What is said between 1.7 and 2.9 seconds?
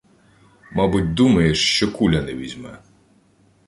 що куля не візьме.